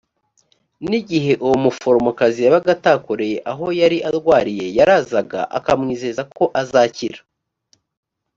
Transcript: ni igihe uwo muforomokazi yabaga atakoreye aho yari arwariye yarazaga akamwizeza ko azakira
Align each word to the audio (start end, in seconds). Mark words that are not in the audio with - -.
ni 0.87 0.95
igihe 1.01 1.33
uwo 1.45 1.55
muforomokazi 1.63 2.39
yabaga 2.45 2.69
atakoreye 2.77 3.37
aho 3.51 3.65
yari 3.79 3.97
arwariye 4.09 4.65
yarazaga 4.77 5.39
akamwizeza 5.57 6.21
ko 6.35 6.43
azakira 6.61 7.19